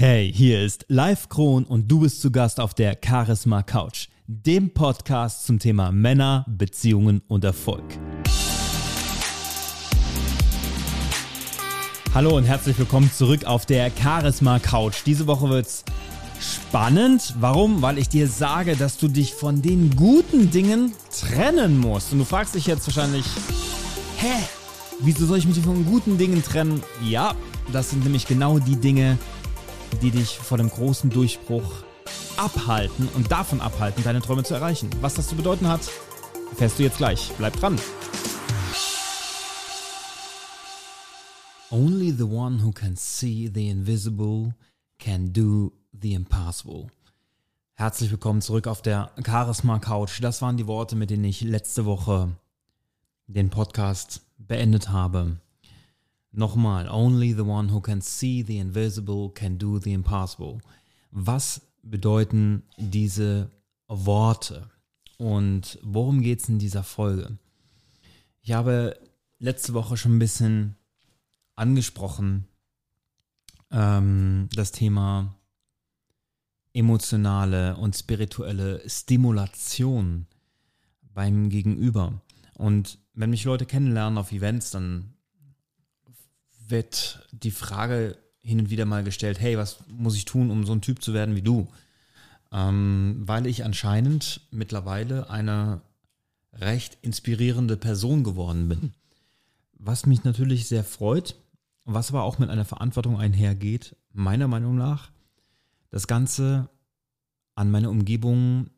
Hey, 0.00 0.32
hier 0.32 0.62
ist 0.62 0.84
Live 0.86 1.28
Kron 1.28 1.64
und 1.64 1.90
du 1.90 1.98
bist 1.98 2.20
zu 2.20 2.30
Gast 2.30 2.60
auf 2.60 2.72
der 2.72 2.96
Charisma 3.04 3.64
Couch, 3.64 4.06
dem 4.28 4.72
Podcast 4.72 5.44
zum 5.44 5.58
Thema 5.58 5.90
Männer, 5.90 6.46
Beziehungen 6.48 7.20
und 7.26 7.42
Erfolg. 7.42 7.82
Hallo 12.14 12.36
und 12.36 12.44
herzlich 12.44 12.78
willkommen 12.78 13.10
zurück 13.10 13.44
auf 13.44 13.66
der 13.66 13.90
Charisma 13.90 14.60
Couch. 14.60 14.98
Diese 15.04 15.26
Woche 15.26 15.48
wird's 15.48 15.84
spannend. 16.40 17.34
Warum? 17.40 17.82
Weil 17.82 17.98
ich 17.98 18.08
dir 18.08 18.28
sage, 18.28 18.76
dass 18.76 18.98
du 18.98 19.08
dich 19.08 19.34
von 19.34 19.62
den 19.62 19.96
guten 19.96 20.52
Dingen 20.52 20.92
trennen 21.10 21.76
musst. 21.76 22.12
Und 22.12 22.20
du 22.20 22.24
fragst 22.24 22.54
dich 22.54 22.66
jetzt 22.66 22.86
wahrscheinlich, 22.86 23.24
hä? 24.18 24.44
Wieso 25.00 25.26
soll 25.26 25.38
ich 25.38 25.46
mich 25.46 25.58
von 25.58 25.84
guten 25.84 26.18
Dingen 26.18 26.44
trennen? 26.44 26.84
Ja, 27.04 27.34
das 27.72 27.90
sind 27.90 28.04
nämlich 28.04 28.28
genau 28.28 28.60
die 28.60 28.76
Dinge, 28.76 29.18
dich 29.96 30.38
vor 30.38 30.58
dem 30.58 30.70
großen 30.70 31.10
Durchbruch 31.10 31.84
abhalten 32.36 33.08
und 33.14 33.30
davon 33.30 33.60
abhalten, 33.60 34.04
deine 34.04 34.20
Träume 34.20 34.44
zu 34.44 34.54
erreichen. 34.54 34.90
Was 35.00 35.14
das 35.14 35.28
zu 35.28 35.36
bedeuten 35.36 35.68
hat, 35.68 35.80
erfährst 36.50 36.78
du 36.78 36.82
jetzt 36.82 36.98
gleich. 36.98 37.32
Bleib 37.38 37.56
dran. 37.56 37.78
Only 41.70 42.12
the 42.12 42.24
one 42.24 42.62
who 42.64 42.72
can 42.72 42.96
see 42.96 43.50
the 43.52 43.68
invisible 43.68 44.54
can 44.98 45.32
do 45.32 45.72
the 45.92 46.14
impossible. 46.14 46.86
Herzlich 47.74 48.10
willkommen 48.10 48.40
zurück 48.40 48.66
auf 48.66 48.82
der 48.82 49.12
Charisma 49.24 49.78
Couch. 49.78 50.20
Das 50.20 50.42
waren 50.42 50.56
die 50.56 50.66
Worte, 50.66 50.96
mit 50.96 51.10
denen 51.10 51.24
ich 51.24 51.42
letzte 51.42 51.84
Woche 51.84 52.36
den 53.26 53.50
Podcast 53.50 54.22
beendet 54.38 54.88
habe. 54.88 55.36
Nochmal, 56.30 56.88
only 56.90 57.32
the 57.32 57.44
one 57.44 57.72
who 57.72 57.80
can 57.80 58.00
see 58.00 58.42
the 58.42 58.58
invisible 58.58 59.30
can 59.30 59.58
do 59.58 59.78
the 59.78 59.92
impossible. 59.92 60.58
Was 61.10 61.60
bedeuten 61.82 62.62
diese 62.76 63.50
Worte? 63.88 64.68
Und 65.16 65.78
worum 65.82 66.20
geht 66.20 66.40
es 66.40 66.48
in 66.48 66.58
dieser 66.58 66.84
Folge? 66.84 67.38
Ich 68.42 68.52
habe 68.52 68.98
letzte 69.38 69.74
Woche 69.74 69.96
schon 69.96 70.16
ein 70.16 70.20
bisschen 70.20 70.76
angesprochen, 71.56 72.46
ähm, 73.70 74.48
das 74.54 74.70
Thema 74.70 75.34
emotionale 76.72 77.76
und 77.76 77.96
spirituelle 77.96 78.88
Stimulation 78.88 80.26
beim 81.14 81.48
Gegenüber. 81.48 82.20
Und 82.54 82.98
wenn 83.14 83.30
mich 83.30 83.44
Leute 83.44 83.66
kennenlernen 83.66 84.18
auf 84.18 84.30
Events, 84.30 84.70
dann 84.70 85.14
wird 86.70 87.26
die 87.32 87.50
Frage 87.50 88.16
hin 88.40 88.60
und 88.60 88.70
wieder 88.70 88.86
mal 88.86 89.04
gestellt, 89.04 89.40
hey, 89.40 89.58
was 89.58 89.78
muss 89.88 90.16
ich 90.16 90.24
tun, 90.24 90.50
um 90.50 90.64
so 90.64 90.72
ein 90.72 90.80
Typ 90.80 91.02
zu 91.02 91.12
werden 91.14 91.34
wie 91.34 91.42
du? 91.42 91.68
Ähm, 92.50 93.22
weil 93.26 93.46
ich 93.46 93.64
anscheinend 93.64 94.40
mittlerweile 94.50 95.28
eine 95.28 95.82
recht 96.54 96.98
inspirierende 97.02 97.76
Person 97.76 98.24
geworden 98.24 98.68
bin. 98.68 98.94
Was 99.74 100.06
mich 100.06 100.24
natürlich 100.24 100.66
sehr 100.66 100.84
freut, 100.84 101.36
was 101.84 102.10
aber 102.10 102.22
auch 102.22 102.38
mit 102.38 102.50
einer 102.50 102.64
Verantwortung 102.64 103.18
einhergeht, 103.18 103.96
meiner 104.12 104.48
Meinung 104.48 104.76
nach, 104.76 105.10
das 105.90 106.06
Ganze 106.06 106.68
an 107.54 107.70
meine 107.70 107.90
Umgebung 107.90 108.70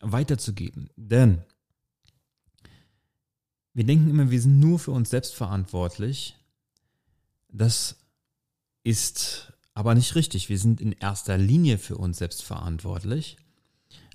weiterzugeben. 0.00 0.90
Denn 0.96 1.42
wir 3.72 3.84
denken 3.84 4.08
immer, 4.08 4.30
wir 4.30 4.40
sind 4.40 4.58
nur 4.58 4.78
für 4.78 4.90
uns 4.90 5.10
selbst 5.10 5.34
verantwortlich, 5.34 6.36
das 7.56 7.96
ist 8.84 9.52
aber 9.74 9.94
nicht 9.94 10.14
richtig. 10.14 10.48
Wir 10.48 10.58
sind 10.58 10.80
in 10.80 10.92
erster 10.92 11.36
Linie 11.38 11.78
für 11.78 11.96
uns 11.96 12.18
selbst 12.18 12.42
verantwortlich, 12.42 13.36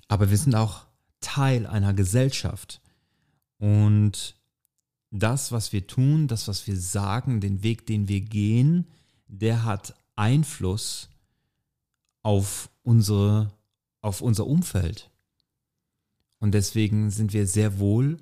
aber 0.08 0.30
wir 0.30 0.38
sind 0.38 0.54
auch 0.54 0.86
Teil 1.20 1.66
einer 1.66 1.94
Gesellschaft. 1.94 2.80
Und 3.58 4.36
das, 5.10 5.52
was 5.52 5.72
wir 5.72 5.86
tun, 5.86 6.26
das, 6.26 6.48
was 6.48 6.66
wir 6.66 6.76
sagen, 6.76 7.40
den 7.40 7.62
Weg, 7.62 7.86
den 7.86 8.08
wir 8.08 8.20
gehen, 8.20 8.88
der 9.28 9.64
hat 9.64 9.94
Einfluss 10.16 11.10
auf 12.22 12.70
unsere, 12.82 13.52
auf 14.00 14.20
unser 14.20 14.46
Umfeld. 14.46 15.10
Und 16.38 16.52
deswegen 16.52 17.10
sind 17.10 17.32
wir 17.32 17.46
sehr 17.46 17.78
wohl 17.78 18.18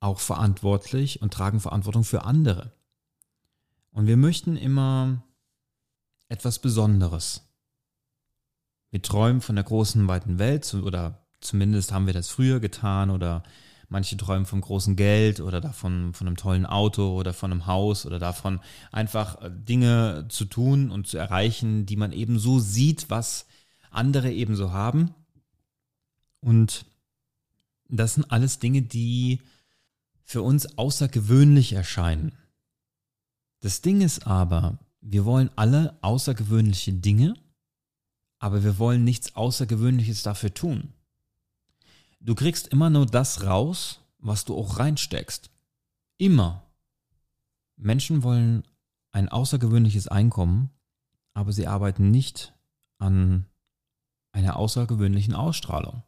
auch 0.00 0.20
verantwortlich 0.20 1.22
und 1.22 1.32
tragen 1.32 1.60
Verantwortung 1.60 2.04
für 2.04 2.24
andere. 2.24 2.72
Und 3.94 4.08
wir 4.08 4.16
möchten 4.16 4.56
immer 4.56 5.22
etwas 6.28 6.58
Besonderes. 6.58 7.48
Wir 8.90 9.00
träumen 9.00 9.40
von 9.40 9.54
der 9.54 9.64
großen, 9.64 10.08
weiten 10.08 10.40
Welt 10.40 10.74
oder 10.74 11.24
zumindest 11.40 11.92
haben 11.92 12.06
wir 12.06 12.12
das 12.12 12.28
früher 12.28 12.58
getan 12.58 13.10
oder 13.10 13.44
manche 13.88 14.16
träumen 14.16 14.46
vom 14.46 14.62
großen 14.62 14.96
Geld 14.96 15.38
oder 15.38 15.60
davon 15.60 16.12
von 16.12 16.26
einem 16.26 16.36
tollen 16.36 16.66
Auto 16.66 17.16
oder 17.16 17.32
von 17.32 17.52
einem 17.52 17.66
Haus 17.66 18.04
oder 18.04 18.18
davon 18.18 18.58
einfach 18.90 19.40
äh, 19.40 19.50
Dinge 19.52 20.26
zu 20.28 20.46
tun 20.46 20.90
und 20.90 21.06
zu 21.06 21.16
erreichen, 21.16 21.86
die 21.86 21.96
man 21.96 22.10
eben 22.10 22.40
so 22.40 22.58
sieht, 22.58 23.10
was 23.10 23.46
andere 23.90 24.32
eben 24.32 24.56
so 24.56 24.72
haben. 24.72 25.14
Und 26.40 26.84
das 27.88 28.14
sind 28.14 28.32
alles 28.32 28.58
Dinge, 28.58 28.82
die 28.82 29.40
für 30.24 30.42
uns 30.42 30.76
außergewöhnlich 30.78 31.74
erscheinen. 31.74 32.36
Das 33.64 33.80
Ding 33.80 34.02
ist 34.02 34.26
aber, 34.26 34.78
wir 35.00 35.24
wollen 35.24 35.48
alle 35.56 35.96
außergewöhnliche 36.02 36.92
Dinge, 36.92 37.32
aber 38.38 38.62
wir 38.62 38.78
wollen 38.78 39.04
nichts 39.04 39.36
Außergewöhnliches 39.36 40.22
dafür 40.22 40.52
tun. 40.52 40.92
Du 42.20 42.34
kriegst 42.34 42.68
immer 42.68 42.90
nur 42.90 43.06
das 43.06 43.44
raus, 43.44 44.00
was 44.18 44.44
du 44.44 44.54
auch 44.54 44.78
reinsteckst. 44.78 45.50
Immer. 46.18 46.70
Menschen 47.76 48.22
wollen 48.22 48.64
ein 49.12 49.30
außergewöhnliches 49.30 50.08
Einkommen, 50.08 50.68
aber 51.32 51.50
sie 51.50 51.66
arbeiten 51.66 52.10
nicht 52.10 52.52
an 52.98 53.46
einer 54.32 54.56
außergewöhnlichen 54.56 55.32
Ausstrahlung. 55.32 56.02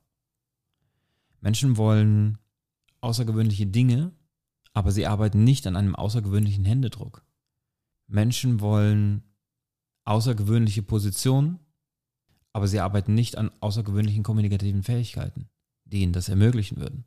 Menschen 1.41 1.79
wollen 1.79 2.37
außergewöhnliche 3.01 3.67
Dinge, 3.67 4.13
aber 4.75 4.93
sie 4.93 5.07
arbeiten 5.07 5.43
nicht 5.43 5.67
an 5.67 5.75
einem 5.75 5.97
außergewöhnlichen 5.97 6.67
Händedruck. 6.67 7.26
Menschen 8.07 8.61
wollen 8.61 9.23
außergewöhnliche 10.05 10.83
Positionen, 10.83 11.59
aber 12.53 12.69
sie 12.69 12.81
arbeiten 12.81 13.15
nicht 13.15 13.37
an 13.37 13.51
außergewöhnlichen 13.61 14.23
kommunikativen 14.23 14.83
Fähigkeiten, 14.83 15.49
die 15.85 16.03
ihnen 16.03 16.13
das 16.13 16.29
ermöglichen 16.29 16.79
würden. 16.79 17.05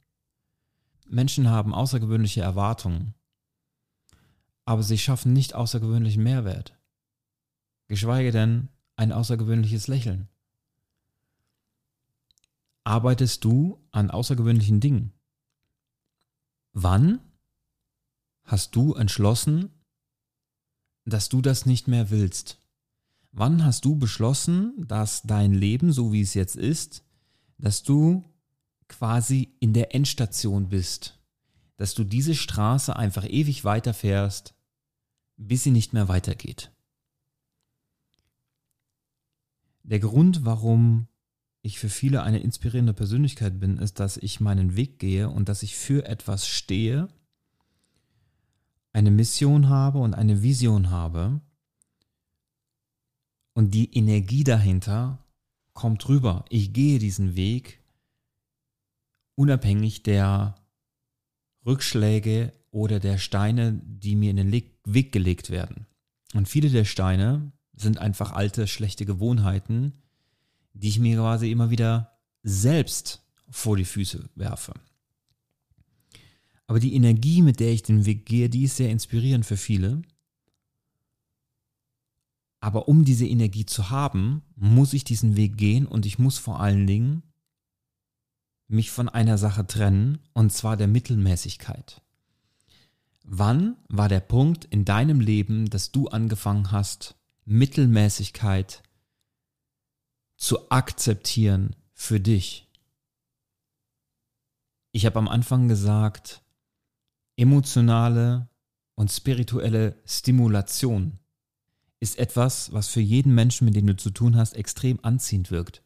Menschen 1.08 1.50
haben 1.50 1.74
außergewöhnliche 1.74 2.42
Erwartungen, 2.42 3.16
aber 4.66 4.84
sie 4.84 4.98
schaffen 4.98 5.34
nicht 5.34 5.56
außergewöhnlichen 5.56 6.22
Mehrwert, 6.22 6.78
geschweige 7.88 8.32
denn 8.32 8.70
ein 8.96 9.12
außergewöhnliches 9.12 9.88
Lächeln. 9.88 10.28
Arbeitest 12.84 13.44
du 13.44 13.84
an 13.92 14.12
außergewöhnlichen 14.12 14.80
Dingen? 14.80 15.14
Wann 16.74 17.20
hast 18.44 18.76
du 18.76 18.94
entschlossen, 18.94 19.79
dass 21.06 21.30
du 21.30 21.42
das 21.42 21.66
nicht 21.66 21.88
mehr 21.88 22.10
willst? 22.10 22.60
Wann 23.32 23.64
hast 23.64 23.86
du 23.86 23.96
beschlossen, 23.96 24.74
dass 24.88 25.22
dein 25.24 25.54
Leben, 25.54 25.92
so 25.92 26.12
wie 26.12 26.22
es 26.22 26.34
jetzt 26.34 26.56
ist, 26.56 27.04
dass 27.58 27.84
du 27.84 28.24
quasi 28.88 29.54
in 29.60 29.74
der 29.74 29.94
Endstation 29.94 30.70
bist? 30.70 31.20
Dass 31.78 31.94
du 31.94 32.04
diese 32.04 32.36
Straße 32.36 32.96
einfach 32.96 33.26
ewig 33.26 33.64
weiterfährst, 33.64 34.56
bis 35.38 35.64
sie 35.64 35.72
nicht 35.72 35.94
mehr 35.94 36.08
weitergeht? 36.08 36.72
Der 39.84 40.00
Grund, 40.00 40.46
warum 40.46 41.08
ich 41.62 41.80
für 41.80 41.90
viele 41.90 42.24
eine 42.24 42.40
inspirierende 42.40 42.94
Persönlichkeit 42.94 43.60
bin, 43.60 43.78
ist, 43.78 44.00
dass 44.00 44.18
ich 44.18 44.40
meinen 44.40 44.76
Weg 44.76 45.00
gehe 45.00 45.30
und 45.30 45.50
dass 45.50 45.64
ich 45.64 45.76
für 45.76 46.06
etwas 46.06 46.48
stehe, 46.48 47.08
eine 49.00 49.12
Mission 49.12 49.70
habe 49.70 50.00
und 50.00 50.14
eine 50.14 50.44
Vision 50.44 50.90
habe 50.90 51.40
und 53.54 53.74
die 53.74 53.96
Energie 53.98 54.44
dahinter 54.44 55.26
kommt 55.72 56.10
rüber. 56.10 56.44
Ich 56.50 56.74
gehe 56.74 57.00
diesen 57.00 57.38
Weg 57.38 57.82
unabhängig 59.36 60.04
der 60.04 60.56
Rückschläge 61.66 62.52
oder 62.72 63.00
der 63.00 63.18
Steine, 63.18 63.82
die 63.86 64.18
mir 64.18 64.32
in 64.32 64.36
den 64.36 64.52
Weg 64.52 65.14
gelegt 65.14 65.50
werden. 65.50 65.88
Und 66.34 66.50
viele 66.50 66.70
der 66.70 66.84
Steine 66.84 67.54
sind 67.72 68.00
einfach 68.00 68.34
alte, 68.34 68.68
schlechte 68.68 69.06
Gewohnheiten, 69.06 69.94
die 70.74 70.90
ich 70.90 71.00
mir 71.00 71.16
quasi 71.16 71.50
immer 71.50 71.70
wieder 71.70 72.20
selbst 72.44 73.26
vor 73.50 73.78
die 73.78 73.86
Füße 73.86 74.30
werfe. 74.36 74.74
Aber 76.70 76.80
die 76.80 76.94
Energie, 76.94 77.42
mit 77.42 77.60
der 77.60 77.72
ich 77.72 77.82
den 77.82 78.06
Weg 78.06 78.28
gehe, 78.28 78.48
die 78.48 78.66
ist 78.66 78.78
sehr 78.78 78.92
inspirierend 78.92 79.44
für 79.44 79.58
viele. 79.58 80.04
Aber 82.60 82.88
um 82.88 83.06
diese 83.06 83.26
Energie 83.26 83.66
zu 83.66 83.90
haben, 83.90 84.44
muss 84.56 84.94
ich 84.94 85.04
diesen 85.04 85.36
Weg 85.36 85.58
gehen 85.58 85.88
und 85.88 86.06
ich 86.06 86.20
muss 86.20 86.38
vor 86.38 86.60
allen 86.60 86.86
Dingen 86.86 87.24
mich 88.68 88.92
von 88.92 89.10
einer 89.10 89.40
Sache 89.40 89.66
trennen, 89.66 90.20
und 90.34 90.54
zwar 90.54 90.78
der 90.78 90.88
Mittelmäßigkeit. 90.88 92.04
Wann 93.24 93.76
war 93.88 94.08
der 94.08 94.20
Punkt 94.20 94.66
in 94.66 94.86
deinem 94.86 95.22
Leben, 95.22 95.72
dass 95.72 95.92
du 95.92 96.10
angefangen 96.10 96.72
hast, 96.72 97.16
Mittelmäßigkeit 97.46 98.84
zu 100.38 100.70
akzeptieren 100.70 101.76
für 101.96 102.20
dich? 102.20 102.70
Ich 104.92 105.08
habe 105.08 105.18
am 105.18 105.28
Anfang 105.28 105.68
gesagt, 105.68 106.44
emotionale 107.40 108.50
und 108.96 109.12
spirituelle 109.12 109.96
Stimulation 110.06 111.20
ist 112.02 112.20
etwas, 112.20 112.74
was 112.74 112.90
für 112.90 113.00
jeden 113.00 113.34
Menschen, 113.34 113.66
mit 113.66 113.76
dem 113.76 113.88
du 113.88 113.96
zu 113.96 114.10
tun 114.10 114.36
hast, 114.36 114.54
extrem 114.54 115.00
anziehend 115.04 115.50
wirkt. 115.50 115.82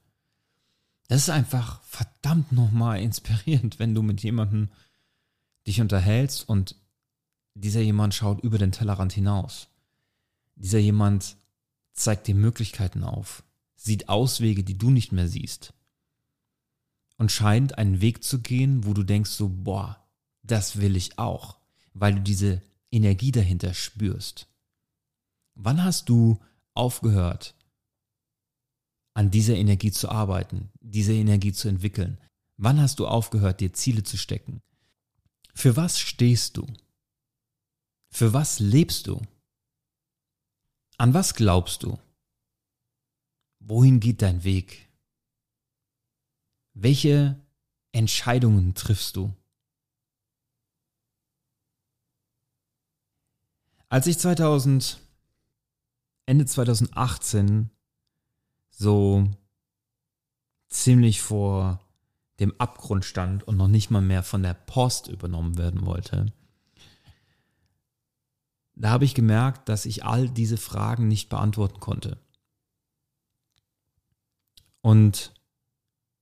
Das 1.07 1.21
ist 1.21 1.29
einfach 1.29 1.81
verdammt 1.83 2.51
nochmal 2.51 3.01
inspirierend, 3.01 3.77
wenn 3.77 3.93
du 3.93 4.01
mit 4.01 4.23
jemandem 4.23 4.69
dich 5.67 5.79
unterhältst 5.79 6.47
und 6.49 6.75
dieser 7.53 7.81
jemand 7.81 8.15
schaut 8.15 8.41
über 8.41 8.57
den 8.57 8.71
Tellerrand 8.71 9.13
hinaus. 9.13 9.67
Dieser 10.55 10.79
jemand 10.79 11.37
zeigt 11.93 12.27
dir 12.27 12.35
Möglichkeiten 12.35 13.03
auf, 13.03 13.43
sieht 13.75 14.09
Auswege, 14.09 14.63
die 14.63 14.77
du 14.77 14.89
nicht 14.89 15.11
mehr 15.11 15.27
siehst. 15.27 15.73
Und 17.17 17.31
scheint 17.31 17.77
einen 17.77 18.01
Weg 18.01 18.23
zu 18.23 18.41
gehen, 18.41 18.85
wo 18.85 18.93
du 18.93 19.03
denkst 19.03 19.29
so, 19.29 19.49
boah, 19.49 20.02
das 20.43 20.77
will 20.79 20.95
ich 20.95 21.17
auch, 21.17 21.57
weil 21.93 22.15
du 22.15 22.21
diese 22.21 22.61
Energie 22.91 23.31
dahinter 23.31 23.73
spürst. 23.73 24.47
Wann 25.55 25.83
hast 25.83 26.09
du 26.09 26.39
aufgehört, 26.73 27.55
an 29.15 29.31
dieser 29.31 29.55
Energie 29.55 29.91
zu 29.91 30.09
arbeiten, 30.09 30.71
diese 30.79 31.13
Energie 31.13 31.53
zu 31.53 31.67
entwickeln? 31.67 32.19
Wann 32.57 32.79
hast 32.79 32.99
du 32.99 33.07
aufgehört, 33.07 33.61
dir 33.61 33.73
Ziele 33.73 34.03
zu 34.03 34.17
stecken? 34.17 34.61
Für 35.53 35.75
was 35.75 35.99
stehst 35.99 36.57
du? 36.57 36.65
Für 38.11 38.33
was 38.33 38.59
lebst 38.59 39.07
du? 39.07 39.21
An 40.97 41.13
was 41.13 41.35
glaubst 41.35 41.83
du? 41.83 41.97
Wohin 43.59 43.99
geht 43.99 44.21
dein 44.21 44.43
Weg? 44.43 44.89
Welche 46.73 47.39
Entscheidungen 47.91 48.73
triffst 48.73 49.15
du? 49.15 49.33
Als 53.93 54.07
ich 54.07 54.17
2000 54.17 54.99
Ende 56.25 56.47
2018 56.47 57.69
so 58.71 59.29
ziemlich 60.67 61.21
vor 61.21 61.79
dem 62.39 62.59
Abgrund 62.59 63.05
stand 63.05 63.47
und 63.47 63.55
noch 63.55 63.67
nicht 63.67 63.91
mal 63.91 64.01
mehr 64.01 64.23
von 64.23 64.41
der 64.41 64.55
Post 64.55 65.09
übernommen 65.09 65.59
werden 65.59 65.85
wollte, 65.85 66.33
da 68.73 68.89
habe 68.89 69.05
ich 69.05 69.13
gemerkt, 69.13 69.69
dass 69.69 69.85
ich 69.85 70.03
all 70.03 70.27
diese 70.27 70.57
Fragen 70.57 71.07
nicht 71.07 71.29
beantworten 71.29 71.79
konnte. 71.79 72.17
Und 74.81 75.35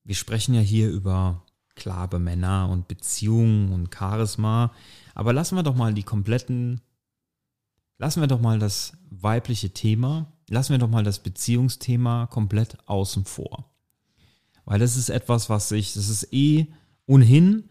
wir 0.04 0.16
sprechen 0.16 0.56
ja 0.56 0.60
hier 0.60 0.90
über 0.90 1.46
klare 1.76 2.20
Männer 2.20 2.68
und 2.70 2.90
Beziehungen 2.90 3.72
und 3.72 3.96
Charisma, 3.96 4.74
aber 5.16 5.32
lassen 5.32 5.56
wir 5.56 5.64
doch 5.64 5.76
mal 5.76 5.94
die 5.94 6.04
kompletten 6.04 6.82
lassen 8.01 8.19
wir 8.19 8.27
doch 8.27 8.42
mal 8.42 8.57
das 8.57 8.94
weibliche 9.12 9.75
Thema, 9.75 10.33
lassen 10.50 10.71
wir 10.71 10.80
doch 10.80 10.89
mal 10.89 11.03
das 11.03 11.19
Beziehungsthema 11.19 12.25
komplett 12.25 12.75
außen 12.88 13.25
vor. 13.25 13.69
Weil 14.65 14.80
das 14.80 14.95
ist 14.95 15.09
etwas, 15.09 15.51
was 15.51 15.69
sich, 15.69 15.94
das 15.94 16.09
ist 16.09 16.33
eh 16.33 16.65
ohnehin, 17.06 17.69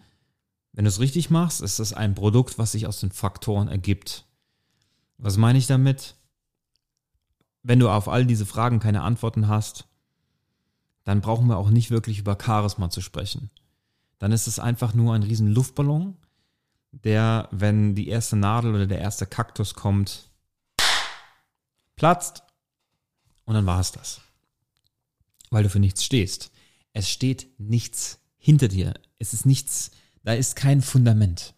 wenn 0.72 0.84
du 0.84 0.88
es 0.88 1.00
richtig 1.00 1.30
machst, 1.30 1.60
ist 1.60 1.80
das 1.80 1.92
ein 1.92 2.14
Produkt, 2.14 2.58
was 2.58 2.70
sich 2.70 2.86
aus 2.86 3.00
den 3.00 3.10
Faktoren 3.10 3.66
ergibt. 3.66 4.24
Was 5.18 5.36
meine 5.36 5.58
ich 5.58 5.66
damit? 5.66 6.14
Wenn 7.64 7.80
du 7.80 7.88
auf 7.88 8.08
all 8.08 8.24
diese 8.24 8.46
Fragen 8.46 8.78
keine 8.78 9.02
Antworten 9.02 9.48
hast, 9.48 9.88
dann 11.02 11.22
brauchen 11.22 11.48
wir 11.48 11.56
auch 11.56 11.70
nicht 11.70 11.90
wirklich 11.90 12.20
über 12.20 12.38
Charisma 12.40 12.88
zu 12.88 13.00
sprechen. 13.00 13.50
Dann 14.20 14.30
ist 14.30 14.46
es 14.46 14.60
einfach 14.60 14.94
nur 14.94 15.12
ein 15.12 15.24
riesen 15.24 15.48
Luftballon, 15.48 16.16
der, 16.92 17.48
wenn 17.50 17.94
die 17.94 18.08
erste 18.08 18.37
Nadel 18.37 18.75
oder 18.75 18.87
der 18.87 19.00
erste 19.00 19.26
Kaktus 19.26 19.75
kommt, 19.75 20.31
platzt 21.96 22.42
und 23.44 23.54
dann 23.54 23.66
war 23.66 23.81
es 23.81 23.92
das. 23.92 24.20
Weil 25.50 25.62
du 25.62 25.69
für 25.69 25.81
nichts 25.81 26.04
stehst. 26.04 26.50
Es 26.92 27.10
steht 27.10 27.58
nichts 27.58 28.20
hinter 28.37 28.69
dir. 28.69 28.94
Es 29.19 29.32
ist 29.32 29.46
nichts, 29.46 29.90
da 30.22 30.32
ist 30.32 30.56
kein 30.56 30.82
Fundament. 30.82 31.54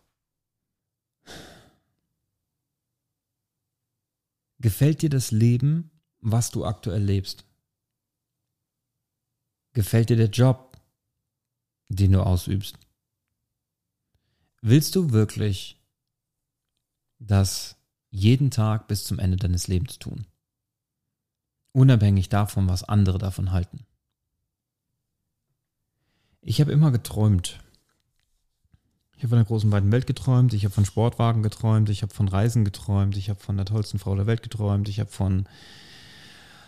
Gefällt 4.58 5.02
dir 5.02 5.10
das 5.10 5.32
Leben, 5.32 5.90
was 6.20 6.50
du 6.50 6.64
aktuell 6.64 7.02
lebst? 7.02 7.44
Gefällt 9.72 10.10
dir 10.10 10.16
der 10.16 10.30
Job, 10.30 10.80
den 11.88 12.12
du 12.12 12.24
ausübst? 12.24 12.78
Willst 14.64 14.94
du 14.94 15.10
wirklich 15.10 15.76
das 17.18 17.76
jeden 18.10 18.52
Tag 18.52 18.86
bis 18.86 19.02
zum 19.02 19.18
Ende 19.18 19.36
deines 19.36 19.66
Lebens 19.66 19.98
tun? 19.98 20.24
Unabhängig 21.72 22.28
davon, 22.28 22.68
was 22.68 22.84
andere 22.84 23.18
davon 23.18 23.50
halten. 23.50 23.84
Ich 26.42 26.60
habe 26.60 26.70
immer 26.70 26.92
geträumt. 26.92 27.58
Ich 29.16 29.24
habe 29.24 29.30
von 29.30 29.38
der 29.38 29.46
großen 29.46 29.72
weiten 29.72 29.90
Welt 29.90 30.06
geträumt, 30.06 30.54
ich 30.54 30.64
habe 30.64 30.74
von 30.74 30.84
Sportwagen 30.84 31.42
geträumt, 31.42 31.90
ich 31.90 32.02
habe 32.02 32.14
von 32.14 32.28
Reisen 32.28 32.64
geträumt, 32.64 33.16
ich 33.16 33.30
habe 33.30 33.40
von 33.40 33.56
der 33.56 33.66
tollsten 33.66 33.98
Frau 33.98 34.14
der 34.14 34.26
Welt 34.26 34.44
geträumt, 34.44 34.88
ich 34.88 35.00
habe 35.00 35.10
von 35.10 35.48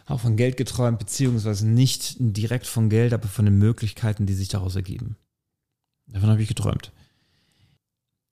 auch 0.07 0.21
von 0.21 0.37
Geld 0.37 0.57
geträumt, 0.57 0.99
beziehungsweise 0.99 1.67
nicht 1.67 2.17
direkt 2.19 2.67
von 2.67 2.91
Geld, 2.91 3.13
aber 3.13 3.29
von 3.29 3.45
den 3.45 3.59
Möglichkeiten, 3.59 4.27
die 4.27 4.35
sich 4.35 4.49
daraus 4.49 4.75
ergeben. 4.75 5.17
Davon 6.07 6.31
habe 6.31 6.43
ich 6.43 6.49
geträumt. 6.49 6.93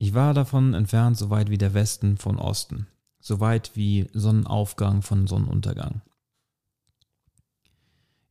Ich 0.03 0.13
war 0.13 0.33
davon 0.33 0.73
entfernt, 0.73 1.17
so 1.17 1.29
weit 1.29 1.49
wie 1.49 1.57
der 1.57 1.73
Westen 1.73 2.17
von 2.17 2.37
Osten, 2.37 2.87
so 3.21 3.39
weit 3.39 3.71
wie 3.75 4.09
Sonnenaufgang 4.11 5.01
von 5.01 5.27
Sonnenuntergang. 5.27 6.01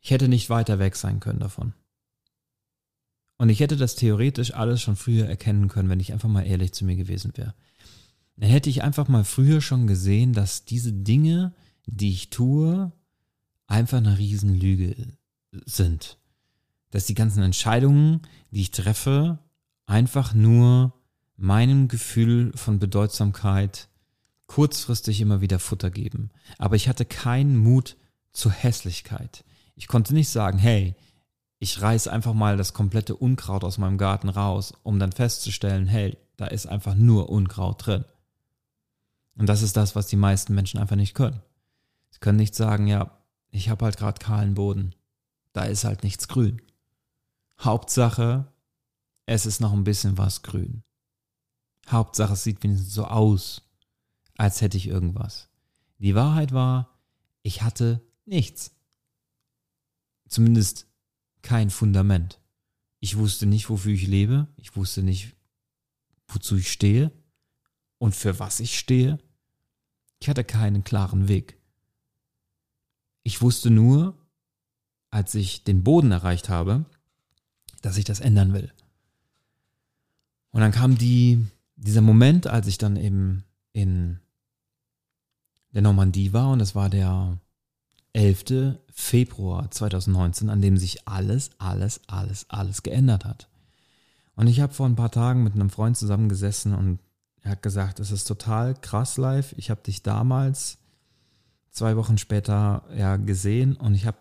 Ich 0.02 0.10
hätte 0.10 0.28
nicht 0.28 0.50
weiter 0.50 0.78
weg 0.78 0.96
sein 0.96 1.18
können 1.18 1.38
davon. 1.38 1.72
Und 3.38 3.48
ich 3.48 3.60
hätte 3.60 3.78
das 3.78 3.94
theoretisch 3.94 4.52
alles 4.52 4.82
schon 4.82 4.96
früher 4.96 5.26
erkennen 5.26 5.68
können, 5.68 5.88
wenn 5.88 5.98
ich 5.98 6.12
einfach 6.12 6.28
mal 6.28 6.42
ehrlich 6.42 6.74
zu 6.74 6.84
mir 6.84 6.94
gewesen 6.94 7.32
wäre. 7.36 7.54
Dann 8.36 8.50
hätte 8.50 8.68
ich 8.68 8.82
einfach 8.82 9.08
mal 9.08 9.24
früher 9.24 9.62
schon 9.62 9.86
gesehen, 9.86 10.34
dass 10.34 10.66
diese 10.66 10.92
Dinge, 10.92 11.54
die 11.86 12.10
ich 12.10 12.28
tue, 12.28 12.92
einfach 13.66 13.96
eine 13.96 14.18
Riesenlüge 14.18 14.94
sind. 15.64 16.18
Dass 16.90 17.06
die 17.06 17.14
ganzen 17.14 17.42
Entscheidungen, 17.42 18.20
die 18.50 18.60
ich 18.60 18.72
treffe, 18.72 19.38
einfach 19.86 20.34
nur 20.34 20.92
meinem 21.42 21.88
Gefühl 21.88 22.52
von 22.54 22.78
Bedeutsamkeit 22.78 23.88
kurzfristig 24.46 25.20
immer 25.20 25.40
wieder 25.40 25.58
Futter 25.58 25.90
geben. 25.90 26.30
Aber 26.56 26.76
ich 26.76 26.88
hatte 26.88 27.04
keinen 27.04 27.56
Mut 27.56 27.96
zur 28.32 28.52
Hässlichkeit. 28.52 29.44
Ich 29.74 29.88
konnte 29.88 30.14
nicht 30.14 30.28
sagen, 30.28 30.58
hey, 30.58 30.94
ich 31.58 31.80
reiß 31.82 32.06
einfach 32.06 32.32
mal 32.32 32.56
das 32.56 32.74
komplette 32.74 33.16
Unkraut 33.16 33.64
aus 33.64 33.78
meinem 33.78 33.98
Garten 33.98 34.28
raus, 34.28 34.72
um 34.84 35.00
dann 35.00 35.10
festzustellen, 35.10 35.88
hey, 35.88 36.16
da 36.36 36.46
ist 36.46 36.66
einfach 36.66 36.94
nur 36.94 37.28
Unkraut 37.28 37.86
drin. 37.86 38.04
Und 39.36 39.48
das 39.48 39.62
ist 39.62 39.76
das, 39.76 39.96
was 39.96 40.06
die 40.06 40.16
meisten 40.16 40.54
Menschen 40.54 40.78
einfach 40.78 40.96
nicht 40.96 41.14
können. 41.14 41.40
Sie 42.10 42.20
können 42.20 42.38
nicht 42.38 42.54
sagen, 42.54 42.86
ja, 42.86 43.18
ich 43.50 43.68
habe 43.68 43.84
halt 43.84 43.96
gerade 43.96 44.24
kahlen 44.24 44.54
Boden. 44.54 44.94
Da 45.52 45.64
ist 45.64 45.82
halt 45.84 46.04
nichts 46.04 46.28
grün. 46.28 46.62
Hauptsache, 47.58 48.46
es 49.26 49.44
ist 49.44 49.60
noch 49.60 49.72
ein 49.72 49.84
bisschen 49.84 50.18
was 50.18 50.42
grün. 50.42 50.84
Hauptsache, 51.92 52.32
es 52.32 52.44
sieht 52.44 52.62
wenigstens 52.62 52.94
so 52.94 53.04
aus, 53.04 53.62
als 54.36 54.60
hätte 54.60 54.76
ich 54.76 54.86
irgendwas. 54.86 55.48
Die 55.98 56.14
Wahrheit 56.14 56.52
war, 56.52 56.98
ich 57.42 57.62
hatte 57.62 58.00
nichts. 58.24 58.74
Zumindest 60.28 60.86
kein 61.42 61.70
Fundament. 61.70 62.40
Ich 63.00 63.16
wusste 63.16 63.46
nicht, 63.46 63.68
wofür 63.68 63.92
ich 63.92 64.06
lebe. 64.06 64.48
Ich 64.56 64.76
wusste 64.76 65.02
nicht, 65.02 65.36
wozu 66.28 66.56
ich 66.56 66.72
stehe 66.72 67.12
und 67.98 68.14
für 68.14 68.38
was 68.38 68.60
ich 68.60 68.78
stehe. 68.78 69.18
Ich 70.20 70.28
hatte 70.28 70.44
keinen 70.44 70.84
klaren 70.84 71.28
Weg. 71.28 71.58
Ich 73.24 73.42
wusste 73.42 73.70
nur, 73.70 74.16
als 75.10 75.34
ich 75.34 75.64
den 75.64 75.84
Boden 75.84 76.10
erreicht 76.10 76.48
habe, 76.48 76.84
dass 77.82 77.96
ich 77.96 78.04
das 78.04 78.20
ändern 78.20 78.52
will. 78.52 78.72
Und 80.50 80.60
dann 80.60 80.72
kam 80.72 80.96
die 80.96 81.46
dieser 81.82 82.00
Moment, 82.00 82.46
als 82.46 82.66
ich 82.66 82.78
dann 82.78 82.96
eben 82.96 83.44
in 83.72 84.20
der 85.72 85.82
Normandie 85.82 86.32
war 86.32 86.50
und 86.50 86.58
das 86.58 86.74
war 86.74 86.88
der 86.88 87.38
11. 88.12 88.76
Februar 88.92 89.70
2019, 89.70 90.50
an 90.50 90.60
dem 90.60 90.76
sich 90.76 91.08
alles, 91.08 91.50
alles, 91.58 92.00
alles, 92.06 92.46
alles 92.48 92.82
geändert 92.82 93.24
hat. 93.24 93.48
Und 94.36 94.46
ich 94.46 94.60
habe 94.60 94.72
vor 94.72 94.86
ein 94.86 94.96
paar 94.96 95.10
Tagen 95.10 95.42
mit 95.42 95.54
einem 95.54 95.70
Freund 95.70 95.96
zusammengesessen 95.96 96.74
und 96.74 96.98
er 97.42 97.52
hat 97.52 97.62
gesagt, 97.62 98.00
es 98.00 98.12
ist 98.12 98.24
total 98.24 98.74
krass 98.74 99.16
live. 99.16 99.54
Ich 99.56 99.70
habe 99.70 99.82
dich 99.82 100.02
damals 100.02 100.78
zwei 101.70 101.96
Wochen 101.96 102.18
später 102.18 102.84
ja 102.96 103.16
gesehen 103.16 103.76
und 103.76 103.94
ich 103.94 104.06
habe 104.06 104.18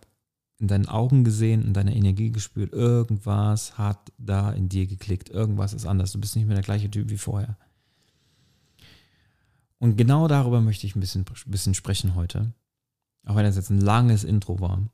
in 0.61 0.67
deinen 0.67 0.87
Augen 0.87 1.23
gesehen, 1.23 1.65
in 1.65 1.73
deiner 1.73 1.95
Energie 1.95 2.31
gespürt, 2.31 2.71
irgendwas 2.71 3.79
hat 3.79 4.11
da 4.19 4.51
in 4.51 4.69
dir 4.69 4.85
geklickt, 4.85 5.29
irgendwas 5.29 5.73
ist 5.73 5.87
anders. 5.87 6.11
Du 6.11 6.21
bist 6.21 6.35
nicht 6.35 6.45
mehr 6.45 6.55
der 6.55 6.63
gleiche 6.63 6.89
Typ 6.89 7.09
wie 7.09 7.17
vorher. 7.17 7.57
Und 9.79 9.97
genau 9.97 10.27
darüber 10.27 10.61
möchte 10.61 10.85
ich 10.85 10.95
ein 10.95 10.99
bisschen, 10.99 11.25
bisschen 11.47 11.73
sprechen 11.73 12.13
heute. 12.13 12.53
Auch 13.25 13.35
wenn 13.35 13.43
das 13.43 13.55
jetzt 13.55 13.71
ein 13.71 13.81
langes 13.81 14.23
Intro 14.23 14.59
war. 14.59 14.87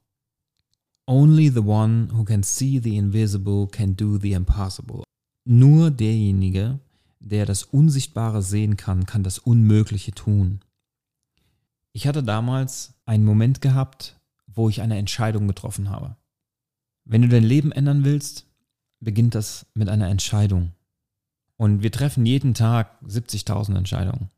Only 1.06 1.50
the 1.50 1.60
one 1.60 2.08
who 2.14 2.24
can 2.24 2.44
see 2.44 2.80
the 2.82 2.96
invisible 2.96 3.68
can 3.68 3.96
do 3.96 4.18
the 4.18 4.32
impossible. 4.32 5.04
Nur 5.44 5.92
derjenige, 5.92 6.80
der 7.20 7.46
das 7.46 7.64
Unsichtbare 7.64 8.42
sehen 8.42 8.78
kann, 8.78 9.06
kann 9.06 9.24
das 9.24 9.40
Unmögliche 9.40 10.14
tun. 10.14 10.62
Ich 11.92 12.08
hatte 12.08 12.24
damals 12.24 12.94
einen 13.06 13.26
Moment 13.26 13.60
gehabt, 13.62 14.17
wo 14.58 14.70
ich 14.70 14.82
eine 14.82 14.98
Entscheidung 14.98 15.48
getroffen 15.48 15.90
habe. 15.90 16.16
Wenn 17.06 17.22
du 17.22 17.30
dein 17.30 17.44
Leben 17.44 17.72
ändern 17.72 18.04
willst, 18.04 18.46
beginnt 19.00 19.36
das 19.36 19.66
mit 19.74 19.88
einer 19.88 20.10
Entscheidung. 20.10 20.74
Und 21.56 21.82
wir 21.82 21.92
treffen 21.92 22.26
jeden 22.26 22.54
Tag 22.54 23.02
70.000 23.04 23.78
Entscheidungen. 23.78 24.30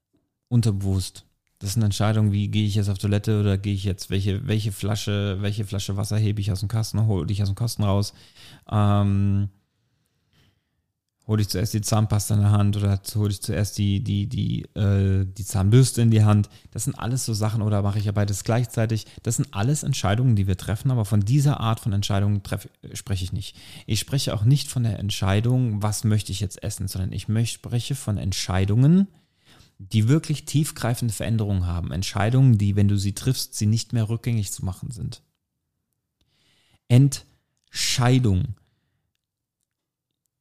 Unterbewusst. 0.47 1.25
Das 1.59 1.73
sind 1.73 1.83
Entscheidungen, 1.83 2.31
wie 2.31 2.47
gehe 2.47 2.65
ich 2.65 2.75
jetzt 2.75 2.89
auf 2.89 2.97
Toilette 2.97 3.39
oder 3.39 3.57
gehe 3.57 3.73
ich 3.73 3.83
jetzt, 3.83 4.09
welche, 4.09 4.47
welche 4.47 4.71
Flasche, 4.71 5.37
welche 5.41 5.65
Flasche 5.65 5.97
Wasser 5.97 6.17
hebe 6.17 6.39
ich 6.39 6.51
aus 6.51 6.61
dem 6.61 6.69
Kasten, 6.69 7.05
hole 7.05 7.29
ich 7.31 7.41
aus 7.41 7.49
dem 7.49 7.55
Kasten 7.55 7.83
raus. 7.83 8.13
Ähm, 8.71 9.49
hole 11.29 11.43
ich 11.43 11.47
zuerst 11.49 11.75
die 11.75 11.81
Zahnpasta 11.81 12.33
in 12.33 12.41
der 12.41 12.49
Hand 12.51 12.75
oder 12.75 12.99
hole 13.15 13.29
ich 13.29 13.41
zuerst 13.41 13.77
die, 13.77 14.03
die, 14.03 14.27
die, 14.27 14.63
äh, 14.73 15.25
die 15.25 15.45
Zahnbürste 15.45 16.01
in 16.01 16.09
die 16.09 16.23
Hand. 16.23 16.49
Das 16.71 16.85
sind 16.85 16.97
alles 16.97 17.23
so 17.23 17.35
Sachen 17.35 17.61
oder 17.61 17.83
mache 17.83 17.99
ich 17.99 18.05
ja 18.05 18.11
beides 18.11 18.43
gleichzeitig. 18.43 19.05
Das 19.21 19.35
sind 19.35 19.53
alles 19.53 19.83
Entscheidungen, 19.83 20.35
die 20.35 20.47
wir 20.47 20.57
treffen, 20.57 20.89
aber 20.89 21.05
von 21.05 21.19
dieser 21.21 21.59
Art 21.59 21.79
von 21.79 21.93
Entscheidungen 21.93 22.41
treff, 22.41 22.67
spreche 22.93 23.23
ich 23.23 23.31
nicht. 23.31 23.55
Ich 23.85 23.99
spreche 23.99 24.33
auch 24.33 24.43
nicht 24.43 24.69
von 24.69 24.81
der 24.81 24.97
Entscheidung, 24.97 25.83
was 25.83 26.03
möchte 26.03 26.31
ich 26.31 26.39
jetzt 26.39 26.63
essen, 26.63 26.87
sondern 26.87 27.11
ich 27.11 27.27
spreche 27.47 27.93
von 27.93 28.17
Entscheidungen, 28.17 29.07
die 29.77 30.07
wirklich 30.07 30.45
tiefgreifende 30.45 31.13
Veränderungen 31.13 31.67
haben. 31.67 31.91
Entscheidungen, 31.91 32.57
die, 32.57 32.75
wenn 32.75 32.87
du 32.87 32.97
sie 32.97 33.13
triffst, 33.13 33.53
sie 33.53 33.67
nicht 33.67 33.93
mehr 33.93 34.09
rückgängig 34.09 34.51
zu 34.51 34.65
machen 34.65 34.89
sind. 34.89 35.21
Entscheidung 36.87 38.55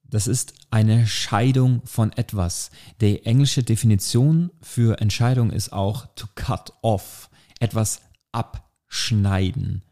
das 0.08 0.26
ist 0.26 0.54
eine 0.70 1.06
Scheidung 1.06 1.82
von 1.84 2.12
etwas. 2.12 2.70
Die 3.00 3.24
englische 3.26 3.62
Definition 3.62 4.50
für 4.62 5.00
Entscheidung 5.00 5.50
ist 5.50 5.72
auch 5.72 6.06
to 6.14 6.26
cut 6.34 6.72
off, 6.80 7.30
etwas 7.60 8.00
abschneiden. 8.32 9.82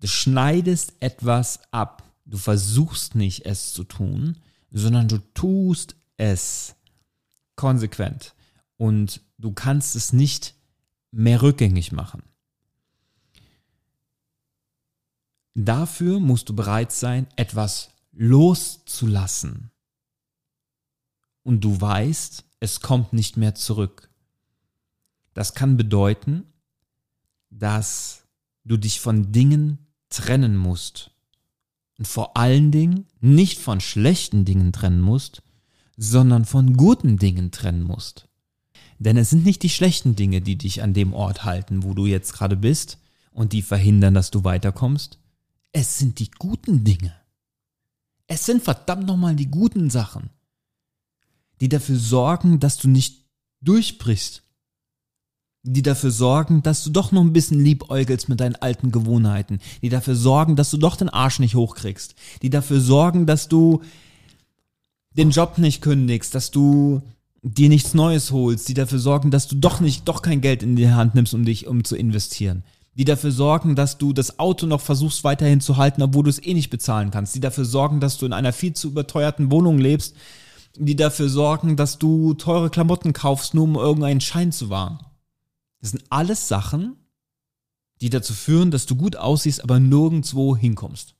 Du 0.00 0.06
schneidest 0.06 0.94
etwas 1.00 1.60
ab. 1.72 2.04
Du 2.26 2.38
versuchst 2.38 3.14
nicht 3.14 3.46
es 3.46 3.72
zu 3.72 3.84
tun, 3.84 4.38
sondern 4.70 5.08
du 5.08 5.18
tust 5.34 5.96
es 6.16 6.76
konsequent. 7.56 8.34
Und 8.76 9.20
du 9.38 9.52
kannst 9.52 9.96
es 9.96 10.12
nicht 10.12 10.54
mehr 11.10 11.42
rückgängig 11.42 11.92
machen. 11.92 12.22
Dafür 15.54 16.20
musst 16.20 16.50
du 16.50 16.54
bereit 16.54 16.92
sein, 16.92 17.26
etwas 17.36 17.95
loszulassen. 18.16 19.70
Und 21.42 21.62
du 21.62 21.80
weißt, 21.80 22.44
es 22.60 22.80
kommt 22.80 23.12
nicht 23.12 23.36
mehr 23.36 23.54
zurück. 23.54 24.10
Das 25.34 25.54
kann 25.54 25.76
bedeuten, 25.76 26.44
dass 27.50 28.24
du 28.64 28.76
dich 28.76 29.00
von 29.00 29.32
Dingen 29.32 29.78
trennen 30.08 30.56
musst. 30.56 31.12
Und 31.98 32.08
vor 32.08 32.36
allen 32.36 32.72
Dingen 32.72 33.06
nicht 33.20 33.58
von 33.58 33.80
schlechten 33.80 34.44
Dingen 34.44 34.72
trennen 34.72 35.00
musst, 35.00 35.42
sondern 35.96 36.44
von 36.44 36.76
guten 36.76 37.18
Dingen 37.18 37.52
trennen 37.52 37.82
musst. 37.82 38.28
Denn 38.98 39.16
es 39.16 39.30
sind 39.30 39.44
nicht 39.44 39.62
die 39.62 39.70
schlechten 39.70 40.16
Dinge, 40.16 40.40
die 40.40 40.56
dich 40.56 40.82
an 40.82 40.94
dem 40.94 41.12
Ort 41.12 41.44
halten, 41.44 41.82
wo 41.82 41.94
du 41.94 42.06
jetzt 42.06 42.32
gerade 42.32 42.56
bist 42.56 42.98
und 43.30 43.52
die 43.52 43.62
verhindern, 43.62 44.14
dass 44.14 44.30
du 44.30 44.44
weiterkommst. 44.44 45.18
Es 45.72 45.98
sind 45.98 46.18
die 46.18 46.30
guten 46.30 46.84
Dinge. 46.84 47.14
Es 48.26 48.44
sind 48.44 48.62
verdammt 48.62 49.06
nochmal 49.06 49.36
die 49.36 49.50
guten 49.50 49.90
Sachen, 49.90 50.30
die 51.60 51.68
dafür 51.68 51.96
sorgen, 51.96 52.60
dass 52.60 52.76
du 52.76 52.88
nicht 52.88 53.24
durchbrichst. 53.60 54.42
Die 55.62 55.82
dafür 55.82 56.12
sorgen, 56.12 56.62
dass 56.62 56.84
du 56.84 56.90
doch 56.90 57.10
noch 57.10 57.22
ein 57.22 57.32
bisschen 57.32 57.60
liebäugelst 57.60 58.28
mit 58.28 58.38
deinen 58.38 58.54
alten 58.54 58.92
Gewohnheiten. 58.92 59.58
Die 59.82 59.88
dafür 59.88 60.14
sorgen, 60.14 60.54
dass 60.54 60.70
du 60.70 60.76
doch 60.76 60.94
den 60.94 61.08
Arsch 61.08 61.40
nicht 61.40 61.56
hochkriegst. 61.56 62.14
Die 62.42 62.50
dafür 62.50 62.80
sorgen, 62.80 63.26
dass 63.26 63.48
du 63.48 63.82
den 65.10 65.30
Job 65.30 65.58
nicht 65.58 65.82
kündigst, 65.82 66.36
dass 66.36 66.52
du 66.52 67.02
dir 67.42 67.68
nichts 67.68 67.94
Neues 67.94 68.30
holst, 68.30 68.68
die 68.68 68.74
dafür 68.74 68.98
sorgen, 69.00 69.30
dass 69.30 69.48
du 69.48 69.56
doch 69.56 69.80
nicht, 69.80 70.06
doch 70.06 70.22
kein 70.22 70.40
Geld 70.40 70.62
in 70.62 70.76
die 70.76 70.90
Hand 70.90 71.14
nimmst, 71.14 71.34
um 71.34 71.44
dich, 71.44 71.66
um 71.66 71.82
zu 71.84 71.96
investieren 71.96 72.62
die 72.96 73.04
dafür 73.04 73.30
sorgen, 73.30 73.76
dass 73.76 73.98
du 73.98 74.14
das 74.14 74.38
Auto 74.38 74.66
noch 74.66 74.80
versuchst 74.80 75.22
weiterhin 75.22 75.60
zu 75.60 75.76
halten, 75.76 76.02
obwohl 76.02 76.24
du 76.24 76.30
es 76.30 76.42
eh 76.42 76.54
nicht 76.54 76.70
bezahlen 76.70 77.10
kannst, 77.10 77.34
die 77.34 77.40
dafür 77.40 77.66
sorgen, 77.66 78.00
dass 78.00 78.16
du 78.16 78.24
in 78.24 78.32
einer 78.32 78.54
viel 78.54 78.72
zu 78.72 78.88
überteuerten 78.88 79.50
Wohnung 79.50 79.78
lebst, 79.78 80.16
die 80.78 80.96
dafür 80.96 81.28
sorgen, 81.28 81.76
dass 81.76 81.98
du 81.98 82.32
teure 82.34 82.70
Klamotten 82.70 83.12
kaufst, 83.12 83.52
nur 83.52 83.64
um 83.64 83.74
irgendeinen 83.74 84.22
Schein 84.22 84.50
zu 84.50 84.70
wahren. 84.70 84.98
Das 85.80 85.90
sind 85.90 86.04
alles 86.08 86.48
Sachen, 86.48 86.96
die 88.00 88.08
dazu 88.08 88.32
führen, 88.32 88.70
dass 88.70 88.86
du 88.86 88.96
gut 88.96 89.16
aussiehst, 89.16 89.62
aber 89.62 89.78
nirgendwo 89.78 90.56
hinkommst. 90.56 91.14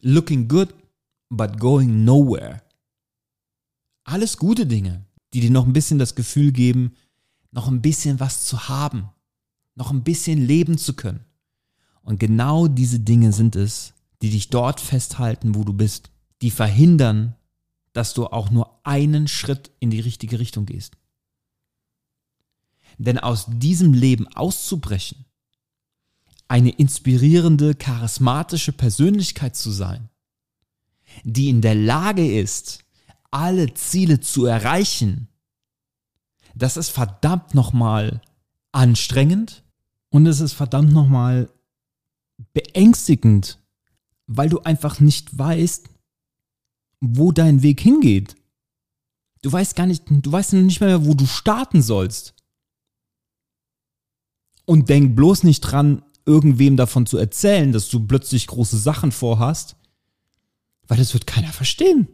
Looking 0.00 0.48
good, 0.48 0.74
but 1.28 1.60
going 1.60 2.04
nowhere. 2.04 2.62
Alles 4.04 4.38
gute 4.38 4.64
Dinge, 4.64 5.04
die 5.34 5.40
dir 5.40 5.50
noch 5.50 5.66
ein 5.66 5.74
bisschen 5.74 5.98
das 5.98 6.14
Gefühl 6.14 6.52
geben, 6.52 6.94
noch 7.50 7.68
ein 7.68 7.82
bisschen 7.82 8.18
was 8.18 8.46
zu 8.46 8.68
haben, 8.68 9.10
noch 9.78 9.92
ein 9.92 10.02
bisschen 10.02 10.44
leben 10.44 10.76
zu 10.76 10.94
können. 10.94 11.24
Und 12.02 12.18
genau 12.18 12.66
diese 12.66 13.00
Dinge 13.00 13.32
sind 13.32 13.54
es, 13.56 13.94
die 14.20 14.30
dich 14.30 14.50
dort 14.50 14.80
festhalten, 14.80 15.54
wo 15.54 15.62
du 15.64 15.72
bist, 15.72 16.10
die 16.42 16.50
verhindern, 16.50 17.36
dass 17.92 18.12
du 18.12 18.26
auch 18.26 18.50
nur 18.50 18.80
einen 18.84 19.28
Schritt 19.28 19.70
in 19.78 19.90
die 19.90 20.00
richtige 20.00 20.40
Richtung 20.40 20.66
gehst. 20.66 20.96
Denn 22.98 23.18
aus 23.18 23.46
diesem 23.48 23.92
Leben 23.94 24.26
auszubrechen, 24.28 25.24
eine 26.48 26.70
inspirierende, 26.70 27.74
charismatische 27.74 28.72
Persönlichkeit 28.72 29.54
zu 29.54 29.70
sein, 29.70 30.08
die 31.22 31.48
in 31.48 31.60
der 31.60 31.76
Lage 31.76 32.40
ist, 32.40 32.84
alle 33.30 33.74
Ziele 33.74 34.18
zu 34.20 34.46
erreichen, 34.46 35.28
das 36.54 36.76
ist 36.76 36.88
verdammt 36.88 37.54
nochmal 37.54 38.20
anstrengend, 38.72 39.62
und 40.10 40.26
es 40.26 40.40
ist 40.40 40.54
verdammt 40.54 40.92
nochmal 40.92 41.50
beängstigend, 42.52 43.58
weil 44.26 44.48
du 44.48 44.60
einfach 44.60 45.00
nicht 45.00 45.36
weißt, 45.36 45.88
wo 47.00 47.32
dein 47.32 47.62
Weg 47.62 47.80
hingeht. 47.80 48.36
Du 49.42 49.52
weißt 49.52 49.76
gar 49.76 49.86
nicht, 49.86 50.04
du 50.08 50.32
weißt 50.32 50.54
nicht 50.54 50.80
mehr, 50.80 51.06
wo 51.06 51.14
du 51.14 51.26
starten 51.26 51.82
sollst. 51.82 52.34
Und 54.64 54.88
denk 54.88 55.16
bloß 55.16 55.44
nicht 55.44 55.60
dran, 55.60 56.02
irgendwem 56.26 56.76
davon 56.76 57.06
zu 57.06 57.16
erzählen, 57.16 57.72
dass 57.72 57.88
du 57.88 58.06
plötzlich 58.06 58.46
große 58.46 58.76
Sachen 58.76 59.12
vorhast, 59.12 59.76
weil 60.86 60.98
das 60.98 61.14
wird 61.14 61.26
keiner 61.26 61.52
verstehen. 61.52 62.08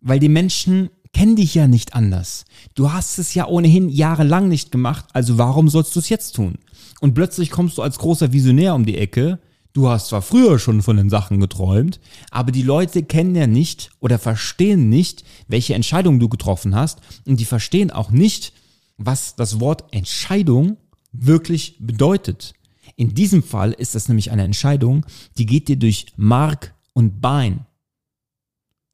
Weil 0.00 0.18
die 0.18 0.30
Menschen 0.30 0.90
kennen 1.20 1.36
dich 1.36 1.54
ja 1.54 1.68
nicht 1.68 1.92
anders. 1.92 2.46
Du 2.74 2.94
hast 2.94 3.18
es 3.18 3.34
ja 3.34 3.46
ohnehin 3.46 3.90
jahrelang 3.90 4.48
nicht 4.48 4.72
gemacht, 4.72 5.04
also 5.12 5.36
warum 5.36 5.68
sollst 5.68 5.94
du 5.94 6.00
es 6.00 6.08
jetzt 6.08 6.32
tun? 6.32 6.54
Und 7.02 7.12
plötzlich 7.12 7.50
kommst 7.50 7.76
du 7.76 7.82
als 7.82 7.98
großer 7.98 8.32
Visionär 8.32 8.74
um 8.74 8.86
die 8.86 8.96
Ecke. 8.96 9.38
Du 9.74 9.90
hast 9.90 10.08
zwar 10.08 10.22
früher 10.22 10.58
schon 10.58 10.80
von 10.80 10.96
den 10.96 11.10
Sachen 11.10 11.38
geträumt, 11.38 12.00
aber 12.30 12.52
die 12.52 12.62
Leute 12.62 13.02
kennen 13.02 13.34
ja 13.34 13.46
nicht 13.46 13.90
oder 14.00 14.18
verstehen 14.18 14.88
nicht, 14.88 15.22
welche 15.46 15.74
Entscheidung 15.74 16.20
du 16.20 16.30
getroffen 16.30 16.74
hast 16.74 17.00
und 17.26 17.38
die 17.38 17.44
verstehen 17.44 17.90
auch 17.90 18.10
nicht, 18.10 18.54
was 18.96 19.36
das 19.36 19.60
Wort 19.60 19.92
Entscheidung 19.92 20.78
wirklich 21.12 21.76
bedeutet. 21.80 22.54
In 22.96 23.12
diesem 23.12 23.42
Fall 23.42 23.72
ist 23.72 23.94
das 23.94 24.08
nämlich 24.08 24.30
eine 24.30 24.44
Entscheidung, 24.44 25.04
die 25.36 25.44
geht 25.44 25.68
dir 25.68 25.76
durch 25.76 26.06
Mark 26.16 26.74
und 26.94 27.20
Bein. 27.20 27.66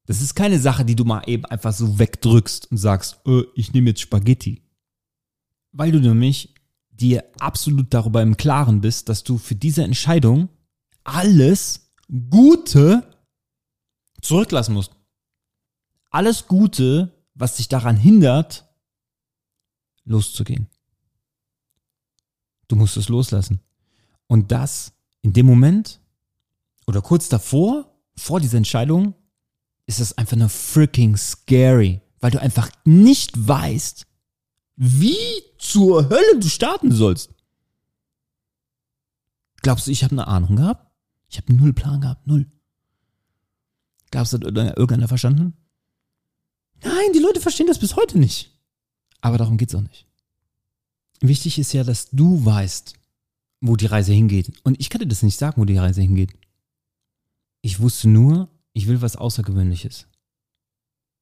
Das 0.07 0.23
ist 0.23 0.35
keine 0.35 0.61
Sache, 0.61 0.85
die 0.85 0.95
du 0.95 1.05
mal 1.05 1.23
eben 1.27 1.45
einfach 1.45 1.73
so 1.73 1.99
wegdrückst 1.99 2.71
und 2.71 2.77
sagst, 2.77 3.19
äh, 3.27 3.43
ich 3.55 3.73
nehme 3.73 3.91
jetzt 3.91 4.01
Spaghetti. 4.01 4.63
Weil 5.73 5.93
du 5.93 6.01
nämlich 6.01 6.55
dir 6.91 7.25
absolut 7.39 7.93
darüber 7.93 8.23
im 8.23 8.37
Klaren 8.37 8.81
bist, 8.81 9.09
dass 9.09 9.25
du 9.25 9.37
für 9.37 9.57
diese 9.57 9.83
Entscheidung 9.83 10.49
alles 11.05 11.93
Gute 12.31 13.07
zurücklassen 14.23 14.75
musst. 14.75 14.93
Alles 16.11 16.47
Gute, 16.47 17.13
was 17.35 17.57
dich 17.57 17.69
daran 17.69 17.97
hindert, 17.97 18.65
loszugehen. 20.05 20.69
Du 22.69 22.77
musst 22.77 22.97
es 22.97 23.09
loslassen. 23.09 23.61
Und 24.29 24.51
das 24.51 24.93
in 25.23 25.33
dem 25.33 25.47
Moment 25.47 26.01
oder 26.87 27.03
kurz 27.03 27.29
davor, 27.29 27.93
vor 28.17 28.41
dieser 28.41 28.57
Entscheidung, 28.57 29.15
ist 29.87 30.01
es 30.01 30.17
einfach 30.19 30.37
nur 30.37 30.49
freaking 30.49 31.17
scary, 31.17 32.01
weil 32.21 32.33
du 32.33 32.41
einfach 32.41 32.71
nicht 32.85 33.33
weißt, 33.35 34.07
wie 34.77 35.17
zur 35.59 36.09
Hölle 36.09 36.39
du 36.39 36.49
starten 36.49 36.93
sollst. 36.93 37.31
Glaubst 39.63 39.87
du, 39.87 39.91
ich 39.91 40.05
habe 40.05 40.13
eine 40.13 40.27
Ahnung 40.27 40.57
gehabt? 40.57 40.91
Ich 41.29 41.39
habe 41.39 41.53
null 41.53 41.73
Plan 41.73 42.01
gehabt, 42.01 42.27
null. 42.27 42.47
Glaubst 44.11 44.33
du, 44.33 44.39
irgendeiner 44.39 45.09
verstanden? 45.09 45.55
Nein, 46.83 47.13
die 47.15 47.19
Leute 47.19 47.41
verstehen 47.41 47.67
das 47.67 47.79
bis 47.79 47.97
heute 47.97 48.19
nicht. 48.19 48.53
Aber 49.21 49.39
darum 49.39 49.57
geht's 49.57 49.75
auch 49.75 49.81
nicht. 49.81 50.07
Wichtig 51.21 51.59
ist 51.59 51.73
ja, 51.73 51.83
dass 51.83 52.11
du 52.11 52.45
weißt, 52.45 52.95
wo 53.61 53.77
die 53.77 53.87
Reise 53.87 54.13
hingeht. 54.13 54.53
Und 54.63 54.79
ich 54.79 54.91
kann 54.91 55.01
dir 55.01 55.07
das 55.07 55.23
nicht 55.23 55.39
sagen, 55.39 55.61
wo 55.61 55.65
die 55.65 55.79
Reise 55.79 56.03
hingeht. 56.03 56.33
Ich 57.63 57.81
wusste 57.81 58.09
nur, 58.09 58.49
ich 58.77 58.89
will 58.89 59.01
was 59.01 59.17
Außergewöhnliches. 59.17 60.07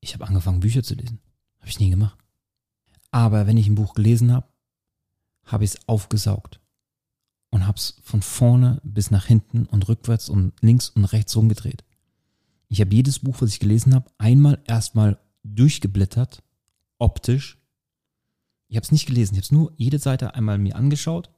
Ich 0.01 0.13
habe 0.13 0.27
angefangen, 0.27 0.59
Bücher 0.59 0.83
zu 0.83 0.97
lesen. 0.97 1.21
Habe 1.61 1.69
ich 1.69 1.79
nie 1.79 1.89
gemacht. 1.89 2.19
Aber 3.13 3.47
wenn 3.47 3.57
ich 3.57 3.69
ein 3.69 3.77
Buch 3.77 3.95
gelesen 3.95 4.33
habe, 4.33 4.49
habe 5.45 5.63
ich 5.63 5.71
es 5.71 5.89
aufgesaugt 5.89 6.59
und 7.51 7.65
habe 7.65 7.79
es 7.79 7.97
von 8.03 8.23
vorne 8.23 8.81
bis 8.83 9.13
nach 9.13 9.27
hinten 9.27 9.67
und 9.67 9.87
rückwärts 9.89 10.29
und 10.29 10.53
links 10.63 10.89
und 10.89 11.05
rechts 11.05 11.37
rumgedreht. 11.37 11.85
Ich 12.67 12.81
habe 12.81 12.93
jedes 12.93 13.21
Buch, 13.21 13.37
was 13.39 13.51
ich 13.51 13.61
gelesen 13.61 13.95
habe, 13.95 14.11
einmal 14.19 14.61
erstmal 14.67 15.21
durchgeblättert, 15.45 16.43
optisch. 16.99 17.57
Ich 18.67 18.75
habe 18.75 18.85
es 18.85 18.91
nicht 18.91 19.07
gelesen, 19.07 19.35
ich 19.35 19.39
habe 19.39 19.45
es 19.45 19.53
nur 19.53 19.73
jede 19.77 20.01
Seite 20.01 20.35
einmal 20.35 20.59
mir 20.59 20.75
angeschaut 20.75 21.31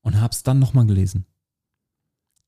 und 0.00 0.20
habe 0.20 0.32
es 0.32 0.44
dann 0.44 0.60
nochmal 0.60 0.86
gelesen. 0.86 1.26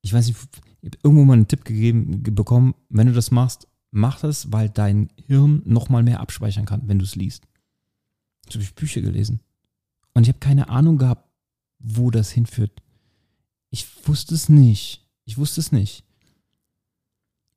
Ich 0.03 0.12
weiß 0.12 0.26
nicht, 0.26 0.38
ich 0.83 0.93
irgendwo 1.03 1.25
mal 1.25 1.35
einen 1.35 1.49
Tipp 1.49 1.65
gegeben 1.65 2.23
bekommen, 2.23 2.75
wenn 2.88 3.09
du 3.09 3.12
das 3.12 3.31
machst, 3.31 3.67
mach 3.91 4.21
das, 4.21 4.53
weil 4.53 4.69
dein 4.69 5.11
Hirn 5.26 5.62
nochmal 5.65 6.03
mehr 6.03 6.21
abspeichern 6.21 6.67
kann, 6.67 6.83
wenn 6.87 6.99
du 6.99 7.05
es 7.05 7.17
liest. 7.17 7.45
Jetzt 8.45 8.55
habe 8.55 8.62
ich 8.62 8.75
Bücher 8.75 9.00
gelesen. 9.00 9.41
Und 10.15 10.23
ich 10.23 10.29
habe 10.29 10.38
keine 10.38 10.69
Ahnung 10.69 10.99
gehabt, 10.99 11.29
wo 11.79 12.11
das 12.11 12.31
hinführt. 12.31 12.83
Ich 13.71 13.87
wusste 14.07 14.35
es 14.35 14.49
nicht. 14.49 15.07
Ich 15.25 15.37
wusste 15.38 15.61
es 15.61 15.73
nicht. 15.73 16.05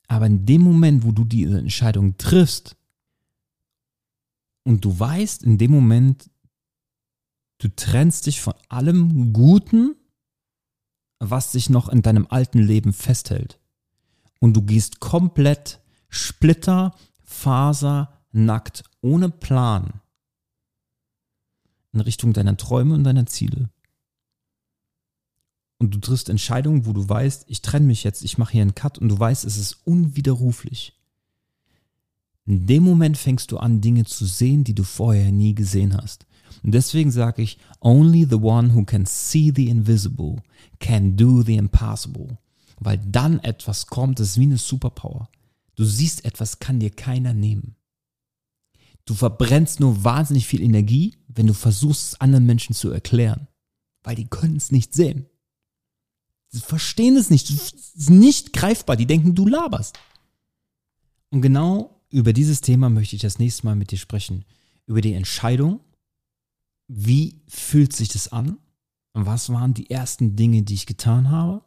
Aber 0.08 0.26
in 0.26 0.46
dem 0.46 0.62
Moment, 0.62 1.04
wo 1.04 1.12
du 1.12 1.24
diese 1.24 1.60
Entscheidung 1.60 2.18
triffst 2.18 2.76
und 4.64 4.84
du 4.84 5.00
weißt 5.00 5.44
in 5.44 5.58
dem 5.58 5.72
Moment, 5.72 6.32
du 7.60 7.70
trennst 7.70 8.26
dich 8.26 8.42
von 8.42 8.56
allem 8.70 9.34
Guten, 9.34 9.96
was 11.20 11.52
sich 11.52 11.70
noch 11.70 11.90
in 11.90 12.02
deinem 12.02 12.28
alten 12.30 12.60
Leben 12.60 12.94
festhält. 12.94 13.60
Und 14.40 14.54
du 14.54 14.62
gehst 14.62 15.00
komplett 15.00 15.80
splitter, 16.10 16.96
faser, 17.24 18.14
nackt, 18.32 18.84
ohne 19.02 19.30
Plan 19.30 20.02
in 21.92 22.02
Richtung 22.02 22.34
deiner 22.34 22.56
Träume 22.56 22.96
und 22.96 23.04
deiner 23.04 23.26
Ziele. 23.26 23.70
Und 25.80 25.96
du 25.96 26.00
triffst 26.00 26.30
Entscheidungen, 26.30 26.86
wo 26.86 26.94
du 26.94 27.08
weißt, 27.08 27.46
ich 27.48 27.62
trenne 27.62 27.88
mich 27.88 28.04
jetzt, 28.04 28.24
ich 28.24 28.38
mache 28.38 28.54
hier 28.54 28.62
einen 28.62 28.76
Cut 28.76 28.98
und 28.98 29.10
du 29.10 29.18
weißt, 29.18 29.46
es 29.46 29.58
ist 29.58 29.80
unwiderruflich. 29.86 30.94
In 32.46 32.68
dem 32.68 32.84
Moment 32.84 33.18
fängst 33.18 33.52
du 33.52 33.58
an, 33.58 33.80
Dinge 33.80 34.06
zu 34.06 34.26
sehen, 34.26 34.64
die 34.64 34.76
du 34.76 34.84
vorher 34.84 35.32
nie 35.32 35.56
gesehen 35.56 35.96
hast. 35.96 36.26
Und 36.64 36.74
deswegen 36.74 37.12
sage 37.12 37.42
ich, 37.42 37.58
only 37.82 38.26
the 38.26 38.36
one 38.36 38.74
who 38.74 38.84
can 38.84 39.06
see 39.06 39.52
the 39.56 39.70
invisible 39.70 40.42
can 40.80 41.16
do 41.16 41.42
the 41.42 41.56
impossible. 41.56 42.38
Weil 42.80 42.98
dann 42.98 43.40
etwas 43.40 43.88
kommt, 43.88 44.20
das 44.20 44.30
ist 44.30 44.40
wie 44.40 44.44
eine 44.44 44.58
Superpower. 44.58 45.30
Du 45.76 45.86
siehst 45.86 46.26
etwas, 46.26 46.60
kann 46.60 46.80
dir 46.80 46.90
keiner 46.90 47.34
nehmen. 47.34 47.76
Du 49.06 49.14
verbrennst 49.14 49.80
nur 49.80 50.04
wahnsinnig 50.04 50.46
viel 50.46 50.62
Energie, 50.62 51.16
wenn 51.28 51.48
du 51.48 51.54
versuchst, 51.54 52.04
es 52.04 52.22
anderen 52.22 52.46
Menschen 52.46 52.76
zu 52.76 52.92
erklären. 52.92 53.48
Weil 54.04 54.16
die 54.16 54.28
können 54.28 54.58
es 54.58 54.72
nicht 54.72 54.94
sehen. 54.94 55.26
Sie 56.50 56.62
verstehen 56.62 57.16
es 57.18 57.30
nicht. 57.30 57.50
Es 57.50 57.74
ist 57.96 58.10
nicht 58.10 58.54
greifbar. 58.54 58.96
Die 58.96 59.06
denken, 59.06 59.36
du 59.36 59.48
laberst. 59.48 59.98
Und 61.30 61.42
genau 61.42 62.02
über 62.10 62.34
dieses 62.34 62.62
Thema 62.62 62.90
möchte 62.90 63.16
ich 63.16 63.22
das 63.22 63.40
nächste 63.40 63.66
Mal 63.66 63.76
mit 63.76 63.92
dir 63.92 63.98
sprechen. 63.98 64.46
Über 64.86 65.02
die 65.02 65.14
Entscheidung, 65.14 65.80
wie 66.90 67.40
fühlt 67.48 67.94
sich 67.94 68.10
das 68.10 68.30
an? 68.30 68.58
Was 69.14 69.52
waren 69.52 69.76
die 69.76 69.92
ersten 69.92 70.36
Dinge, 70.36 70.64
die 70.64 70.74
ich 70.74 70.88
getan 70.88 71.30
habe? 71.30 71.64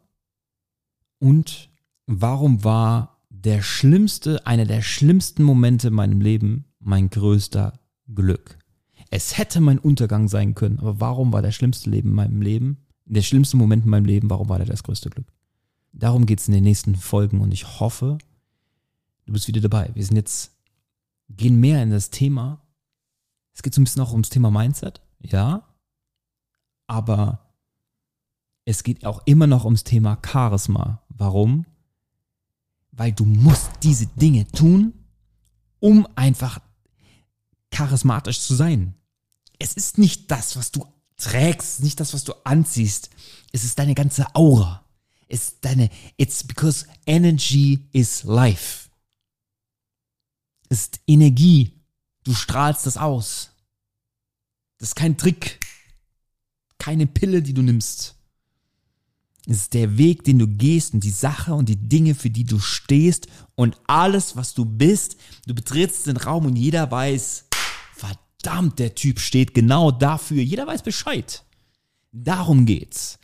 Und 1.17 1.69
warum 2.05 2.63
war 2.65 3.21
der 3.29 3.61
schlimmste, 3.61 4.45
einer 4.45 4.65
der 4.65 4.81
schlimmsten 4.81 5.43
Momente 5.43 5.87
in 5.87 5.93
meinem 5.93 6.19
Leben 6.19 6.65
mein 6.79 7.09
größter 7.09 7.79
Glück? 8.13 8.59
Es 9.09 9.37
hätte 9.37 9.61
mein 9.61 9.79
Untergang 9.79 10.27
sein 10.27 10.55
können, 10.55 10.79
aber 10.79 10.99
warum 10.99 11.31
war 11.31 11.41
der 11.41 11.51
schlimmste 11.51 11.89
Leben 11.89 12.09
in 12.09 12.15
meinem 12.15 12.41
Leben, 12.41 12.85
der 13.05 13.21
schlimmste 13.21 13.55
Moment 13.55 13.85
in 13.85 13.91
meinem 13.91 14.05
Leben, 14.05 14.29
warum 14.29 14.49
war 14.49 14.57
der 14.57 14.67
das 14.67 14.83
größte 14.83 15.09
Glück? 15.09 15.27
Darum 15.93 16.25
geht 16.25 16.39
es 16.39 16.49
in 16.49 16.53
den 16.53 16.63
nächsten 16.65 16.95
Folgen 16.95 17.39
und 17.39 17.53
ich 17.53 17.79
hoffe, 17.79 18.17
du 19.25 19.33
bist 19.33 19.47
wieder 19.47 19.61
dabei. 19.61 19.89
Wir 19.93 20.03
sind 20.03 20.17
jetzt, 20.17 20.51
gehen 21.29 21.61
mehr 21.61 21.81
in 21.81 21.91
das 21.91 22.09
Thema. 22.09 22.61
Es 23.53 23.61
geht 23.61 23.73
so 23.73 23.79
ein 23.79 23.85
bisschen 23.85 24.01
auch 24.01 24.11
ums 24.11 24.29
Thema 24.29 24.51
Mindset 24.51 25.02
ja, 25.23 25.63
aber 26.87 27.39
es 28.65 28.83
geht 28.83 29.05
auch 29.05 29.21
immer 29.25 29.47
noch 29.47 29.65
ums 29.65 29.83
Thema 29.83 30.17
Charisma. 30.25 31.01
Warum? 31.09 31.65
Weil 32.91 33.11
du 33.11 33.25
musst 33.25 33.71
diese 33.81 34.07
Dinge 34.07 34.47
tun, 34.47 34.93
um 35.79 36.07
einfach 36.15 36.59
charismatisch 37.71 38.39
zu 38.39 38.55
sein. 38.55 38.93
Es 39.59 39.73
ist 39.73 39.97
nicht 39.97 40.29
das, 40.31 40.55
was 40.55 40.71
du 40.71 40.85
trägst, 41.17 41.81
nicht 41.81 41.99
das, 41.99 42.13
was 42.13 42.23
du 42.23 42.33
anziehst. 42.45 43.09
Es 43.51 43.63
ist 43.63 43.79
deine 43.79 43.95
ganze 43.95 44.33
Aura. 44.35 44.85
Es 45.27 45.45
ist 45.45 45.65
deine, 45.65 45.89
it's 46.17 46.43
because 46.43 46.85
energy 47.05 47.87
is 47.91 48.23
life. 48.23 48.89
Es 50.69 50.81
ist 50.81 51.01
Energie. 51.07 51.81
Du 52.23 52.33
strahlst 52.33 52.85
das 52.85 52.97
aus. 52.97 53.52
Das 54.77 54.89
ist 54.89 54.95
kein 54.95 55.17
Trick. 55.17 55.59
Keine 56.77 57.07
Pille, 57.07 57.41
die 57.41 57.53
du 57.53 57.61
nimmst. 57.61 58.15
Es 59.45 59.57
ist 59.57 59.73
der 59.73 59.97
Weg, 59.97 60.23
den 60.23 60.39
du 60.39 60.47
gehst 60.47 60.93
und 60.93 61.03
die 61.03 61.11
Sache 61.11 61.53
und 61.53 61.67
die 61.67 61.75
Dinge, 61.75 62.15
für 62.15 62.29
die 62.29 62.45
du 62.45 62.59
stehst 62.59 63.27
und 63.55 63.77
alles, 63.87 64.37
was 64.37 64.53
du 64.53 64.63
bist. 64.63 65.17
Du 65.45 65.53
betrittst 65.53 66.07
den 66.07 66.17
Raum 66.17 66.45
und 66.45 66.55
jeder 66.55 66.89
weiß, 66.89 67.45
verdammt, 67.93 68.79
der 68.79 68.95
Typ 68.95 69.19
steht 69.19 69.53
genau 69.53 69.91
dafür. 69.91 70.41
Jeder 70.41 70.65
weiß 70.65 70.83
Bescheid. 70.83 71.43
Darum 72.13 72.65
geht's. 72.65 73.19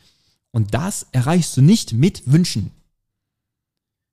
Und 0.51 0.73
das 0.73 1.07
erreichst 1.11 1.55
du 1.55 1.61
nicht 1.61 1.93
mit 1.93 2.29
Wünschen. 2.29 2.71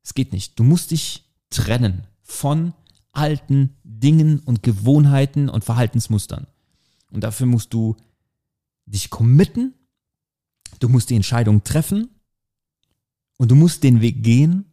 Es 0.05 0.15
geht 0.15 0.33
nicht. 0.33 0.59
Du 0.59 0.63
musst 0.63 0.93
dich 0.93 1.25
trennen 1.51 2.07
von 2.23 2.73
alten 3.11 3.77
Dingen 3.83 4.41
und 4.41 4.63
Gewohnheiten 4.63 5.49
und 5.49 5.65
Verhaltensmustern. 5.65 6.47
Und 7.11 7.23
dafür 7.23 7.47
musst 7.47 7.73
du 7.73 7.97
dich 8.87 9.11
committen, 9.11 9.75
du 10.81 10.89
musst 10.89 11.11
die 11.11 11.17
Entscheidung 11.17 11.65
treffen 11.65 12.09
und 13.37 13.51
du 13.51 13.55
musst 13.55 13.83
den 13.83 14.01
Weg 14.01 14.23
gehen, 14.23 14.73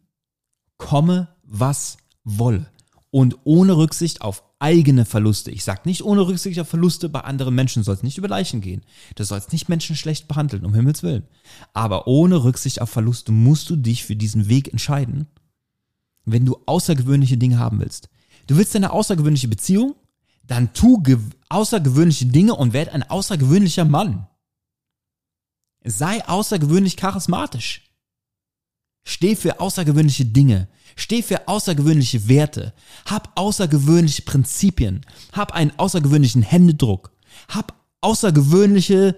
komme, 0.78 1.28
was 1.42 1.96
wolle. 2.24 2.70
Und 3.10 3.38
ohne 3.44 3.76
Rücksicht 3.76 4.22
auf 4.22 4.42
eigene 4.58 5.04
Verluste. 5.04 5.50
Ich 5.50 5.62
sage 5.62 5.82
nicht 5.84 6.02
ohne 6.04 6.26
Rücksicht 6.26 6.58
auf 6.58 6.68
Verluste 6.68 7.08
bei 7.08 7.20
anderen 7.20 7.54
Menschen. 7.54 7.80
Du 7.80 7.84
sollst 7.84 8.02
nicht 8.02 8.18
über 8.18 8.28
Leichen 8.28 8.60
gehen. 8.60 8.82
Du 9.14 9.22
sollst 9.22 9.52
nicht 9.52 9.68
Menschen 9.68 9.94
schlecht 9.94 10.26
behandeln, 10.26 10.64
um 10.64 10.74
Himmels 10.74 11.02
Willen. 11.02 11.24
Aber 11.74 12.06
ohne 12.06 12.42
Rücksicht 12.42 12.80
auf 12.80 12.90
Verluste 12.90 13.30
musst 13.30 13.68
du 13.70 13.76
dich 13.76 14.04
für 14.04 14.16
diesen 14.16 14.48
Weg 14.48 14.68
entscheiden, 14.68 15.26
wenn 16.24 16.46
du 16.46 16.58
außergewöhnliche 16.66 17.36
Dinge 17.36 17.58
haben 17.58 17.78
willst. 17.78 18.08
Du 18.46 18.56
willst 18.56 18.74
eine 18.74 18.92
außergewöhnliche 18.92 19.48
Beziehung? 19.48 19.94
Dann 20.46 20.72
tu 20.72 21.02
außergewöhnliche 21.48 22.26
Dinge 22.26 22.54
und 22.54 22.72
werd 22.72 22.90
ein 22.90 23.02
außergewöhnlicher 23.02 23.84
Mann. 23.84 24.26
Sei 25.84 26.26
außergewöhnlich 26.26 26.96
charismatisch. 26.96 27.82
Steh 29.04 29.36
für 29.36 29.60
außergewöhnliche 29.60 30.24
Dinge. 30.24 30.68
Steh 30.96 31.22
für 31.22 31.48
außergewöhnliche 31.48 32.28
Werte. 32.28 32.72
Hab 33.06 33.38
außergewöhnliche 33.38 34.22
Prinzipien. 34.22 35.04
Hab 35.32 35.52
einen 35.52 35.78
außergewöhnlichen 35.78 36.42
Händedruck. 36.42 37.12
Hab 37.48 37.74
außergewöhnliche 38.00 39.16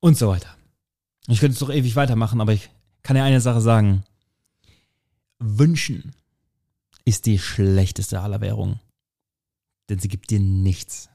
Und 0.00 0.16
so 0.16 0.28
weiter. 0.28 0.56
Ich 1.26 1.40
könnte 1.40 1.54
es 1.54 1.60
doch 1.60 1.70
ewig 1.70 1.96
weitermachen, 1.96 2.40
aber 2.40 2.52
ich 2.52 2.70
kann 3.02 3.16
dir 3.16 3.22
eine 3.22 3.40
Sache 3.40 3.60
sagen. 3.60 4.04
Wünschen 5.38 6.14
ist 7.10 7.26
die 7.26 7.40
schlechteste 7.40 8.20
aller 8.20 8.40
Währungen. 8.40 8.78
Denn 9.88 9.98
sie 9.98 10.06
gibt 10.06 10.30
dir 10.30 10.38
nichts. 10.38 11.08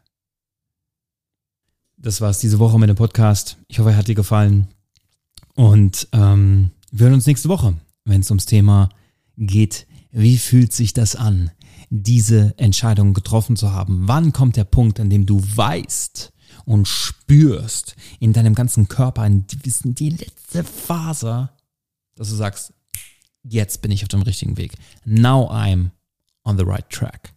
Das 1.95 2.19
war's 2.19 2.39
diese 2.39 2.60
Woche 2.60 2.77
mit 2.77 2.89
dem 2.89 2.97
Podcast. 2.97 3.58
Ich 3.69 3.79
hoffe, 3.79 3.91
er 3.91 3.97
hat 3.97 4.10
dir 4.10 4.15
gefallen. 4.15 4.67
Und 5.55 6.10
ähm, 6.12 6.71
wir 6.91 7.05
hören 7.05 7.13
uns 7.13 7.27
nächste 7.27 7.47
Woche, 7.47 7.75
wenn 8.03 8.19
es 8.19 8.29
ums 8.29 8.45
Thema 8.45 8.89
geht, 9.38 9.88
wie 10.12 10.38
fühlt 10.38 10.73
sich 10.73 10.91
das 10.91 11.15
an, 11.15 11.51
diese 11.89 12.53
Entscheidung 12.58 13.13
getroffen 13.13 13.55
zu 13.55 13.71
haben? 13.71 14.10
Wann 14.10 14.34
kommt 14.34 14.58
der 14.58 14.65
Punkt, 14.65 14.99
an 14.99 15.10
dem 15.10 15.25
du 15.25 15.41
weißt 15.41 16.34
und 16.65 16.89
spürst 16.89 17.95
in 18.19 18.34
deinem 18.34 18.53
ganzen 18.53 18.89
Körper, 18.89 19.25
in 19.25 19.45
die 19.47 20.10
letzte 20.10 20.65
Faser, 20.65 21.55
dass 22.15 22.29
du 22.29 22.36
sagst, 22.36 22.73
jetzt 23.49 23.81
bin 23.81 23.91
ich 23.91 24.03
auf 24.03 24.10
dem 24.10 24.21
richtigen 24.21 24.58
Weg. 24.58 24.73
Now 25.05 25.49
I'm 25.51 25.91
on 26.43 26.58
the 26.58 26.65
right 26.65 26.89
track. 26.89 27.35